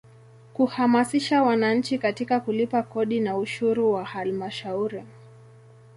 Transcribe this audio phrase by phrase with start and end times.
[0.53, 5.03] Kuhamasisha wananchi katika kulipa kodi na ushuru wa Halmashauri.